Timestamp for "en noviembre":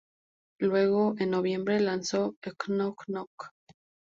1.19-1.79